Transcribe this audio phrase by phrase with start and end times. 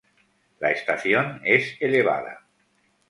[0.59, 2.47] La estación es elevada.